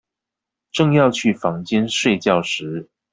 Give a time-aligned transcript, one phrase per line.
[0.71, 2.89] 正要去房間睡覺時